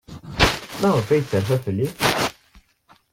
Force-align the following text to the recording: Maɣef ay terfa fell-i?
Maɣef 0.81 1.07
ay 1.09 1.21
terfa 1.29 1.57
fell-i? 1.63 1.87